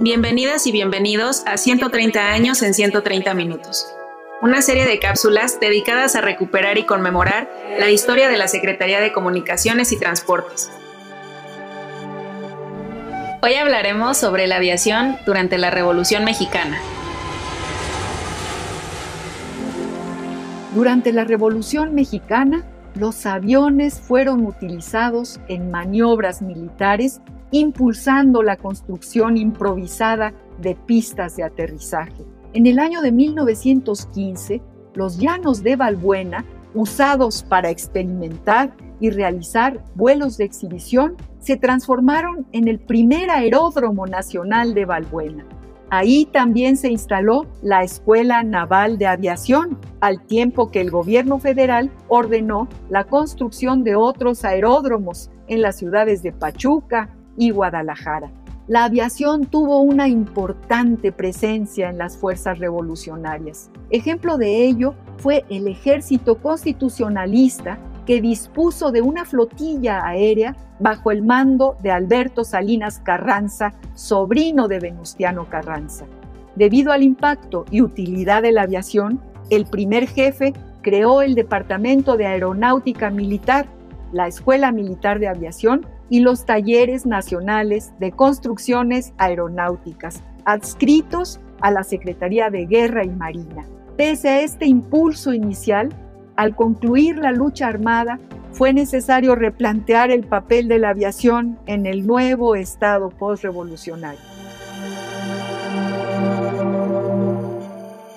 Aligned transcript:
Bienvenidas 0.00 0.64
y 0.68 0.70
bienvenidos 0.70 1.42
a 1.44 1.56
130 1.56 2.30
años 2.30 2.62
en 2.62 2.72
130 2.72 3.34
minutos, 3.34 3.84
una 4.40 4.62
serie 4.62 4.86
de 4.86 5.00
cápsulas 5.00 5.58
dedicadas 5.58 6.14
a 6.14 6.20
recuperar 6.20 6.78
y 6.78 6.86
conmemorar 6.86 7.50
la 7.80 7.90
historia 7.90 8.28
de 8.28 8.36
la 8.36 8.46
Secretaría 8.46 9.00
de 9.00 9.12
Comunicaciones 9.12 9.90
y 9.90 9.98
Transportes. 9.98 10.70
Hoy 13.42 13.54
hablaremos 13.54 14.16
sobre 14.16 14.46
la 14.46 14.58
aviación 14.58 15.16
durante 15.26 15.58
la 15.58 15.72
Revolución 15.72 16.24
Mexicana. 16.24 16.78
Durante 20.76 21.12
la 21.12 21.24
Revolución 21.24 21.96
Mexicana, 21.96 22.64
los 22.94 23.26
aviones 23.26 23.98
fueron 23.98 24.46
utilizados 24.46 25.40
en 25.48 25.72
maniobras 25.72 26.40
militares 26.40 27.20
impulsando 27.50 28.42
la 28.42 28.56
construcción 28.56 29.36
improvisada 29.36 30.32
de 30.60 30.74
pistas 30.74 31.36
de 31.36 31.44
aterrizaje. 31.44 32.24
En 32.52 32.66
el 32.66 32.78
año 32.78 33.02
de 33.02 33.12
1915, 33.12 34.62
los 34.94 35.18
llanos 35.18 35.62
de 35.62 35.76
Balbuena, 35.76 36.44
usados 36.74 37.42
para 37.42 37.70
experimentar 37.70 38.74
y 39.00 39.10
realizar 39.10 39.84
vuelos 39.94 40.36
de 40.36 40.44
exhibición, 40.44 41.16
se 41.38 41.56
transformaron 41.56 42.46
en 42.52 42.68
el 42.68 42.78
primer 42.78 43.30
aeródromo 43.30 44.06
nacional 44.06 44.74
de 44.74 44.84
Balbuena. 44.84 45.44
Ahí 45.90 46.26
también 46.26 46.76
se 46.76 46.90
instaló 46.90 47.46
la 47.62 47.82
Escuela 47.82 48.42
Naval 48.42 48.98
de 48.98 49.06
Aviación, 49.06 49.78
al 50.00 50.20
tiempo 50.26 50.70
que 50.70 50.82
el 50.82 50.90
gobierno 50.90 51.38
federal 51.38 51.90
ordenó 52.08 52.68
la 52.90 53.04
construcción 53.04 53.84
de 53.84 53.96
otros 53.96 54.44
aeródromos 54.44 55.30
en 55.46 55.62
las 55.62 55.76
ciudades 55.76 56.22
de 56.22 56.32
Pachuca, 56.32 57.08
y 57.38 57.50
Guadalajara. 57.50 58.30
La 58.66 58.84
aviación 58.84 59.46
tuvo 59.46 59.78
una 59.78 60.08
importante 60.08 61.10
presencia 61.10 61.88
en 61.88 61.96
las 61.96 62.18
fuerzas 62.18 62.58
revolucionarias. 62.58 63.70
Ejemplo 63.88 64.36
de 64.36 64.66
ello 64.66 64.94
fue 65.16 65.46
el 65.48 65.68
ejército 65.68 66.36
constitucionalista 66.42 67.78
que 68.04 68.20
dispuso 68.20 68.92
de 68.92 69.00
una 69.00 69.24
flotilla 69.24 70.06
aérea 70.06 70.54
bajo 70.80 71.10
el 71.10 71.22
mando 71.22 71.78
de 71.82 71.90
Alberto 71.90 72.44
Salinas 72.44 72.98
Carranza, 72.98 73.72
sobrino 73.94 74.68
de 74.68 74.80
Venustiano 74.80 75.48
Carranza. 75.48 76.04
Debido 76.54 76.92
al 76.92 77.02
impacto 77.02 77.64
y 77.70 77.80
utilidad 77.80 78.42
de 78.42 78.52
la 78.52 78.62
aviación, 78.62 79.20
el 79.48 79.64
primer 79.64 80.06
jefe 80.06 80.52
creó 80.82 81.22
el 81.22 81.34
Departamento 81.34 82.16
de 82.16 82.26
Aeronáutica 82.26 83.10
Militar, 83.10 83.66
la 84.12 84.26
Escuela 84.26 84.72
Militar 84.72 85.20
de 85.20 85.28
Aviación 85.28 85.86
y 86.10 86.20
los 86.20 86.44
talleres 86.46 87.06
nacionales 87.06 87.92
de 87.98 88.12
construcciones 88.12 89.12
aeronáuticas, 89.18 90.22
adscritos 90.44 91.40
a 91.60 91.70
la 91.70 91.84
Secretaría 91.84 92.50
de 92.50 92.66
Guerra 92.66 93.04
y 93.04 93.10
Marina. 93.10 93.66
Pese 93.96 94.28
a 94.28 94.40
este 94.40 94.66
impulso 94.66 95.32
inicial, 95.32 95.90
al 96.36 96.54
concluir 96.54 97.18
la 97.18 97.32
lucha 97.32 97.66
armada, 97.66 98.20
fue 98.52 98.72
necesario 98.72 99.34
replantear 99.34 100.10
el 100.10 100.24
papel 100.24 100.68
de 100.68 100.78
la 100.78 100.90
aviación 100.90 101.58
en 101.66 101.86
el 101.86 102.06
nuevo 102.06 102.54
Estado 102.56 103.10
postrevolucionario. 103.10 104.20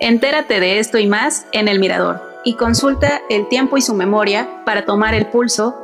Entérate 0.00 0.60
de 0.60 0.78
esto 0.78 0.98
y 0.98 1.06
más 1.06 1.46
en 1.52 1.66
El 1.66 1.80
Mirador 1.80 2.20
y 2.44 2.56
consulta 2.56 3.22
el 3.30 3.48
tiempo 3.48 3.78
y 3.78 3.82
su 3.82 3.94
memoria 3.94 4.62
para 4.64 4.84
tomar 4.84 5.14
el 5.14 5.26
pulso 5.26 5.83